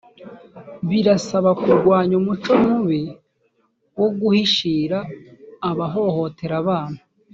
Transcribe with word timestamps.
birasaba 0.89 1.49
kurwanya 1.61 2.15
umuco 2.21 2.51
mubi 2.63 3.01
wo 3.99 4.07
guhishira 4.19 4.97
abahohotera 5.69 6.55
abana 6.63 6.99